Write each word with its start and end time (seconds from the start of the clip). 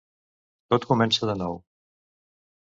Tot 0.73 0.87
comença 0.93 1.29
de 1.31 1.37
nou. 1.43 1.61